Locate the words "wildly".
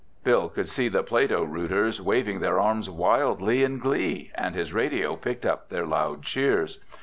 2.89-3.61